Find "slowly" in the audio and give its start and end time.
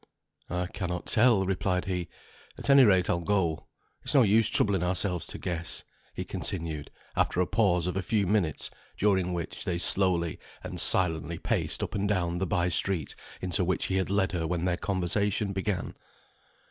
9.77-10.39